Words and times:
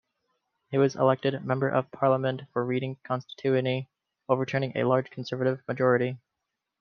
He 0.71 0.79
was 0.79 0.95
elected 0.95 1.45
Member 1.45 1.69
of 1.69 1.91
Parliament 1.91 2.49
for 2.53 2.65
Reading 2.65 2.97
constituency 3.03 3.87
overturning 4.27 4.75
a 4.75 4.85
large 4.85 5.11
Conservative 5.11 5.59
majority. 5.67 6.17